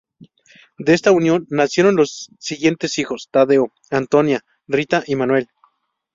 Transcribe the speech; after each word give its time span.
De 0.79 0.95
esta 0.95 1.11
unión 1.11 1.45
nacieron 1.51 1.95
los 1.95 2.31
siguientes 2.39 2.97
hijos: 2.97 3.27
Tadeo, 3.31 3.71
Antonia, 3.91 4.43
Rita 4.67 5.03
y 5.05 5.15
Manuel. 5.15 5.47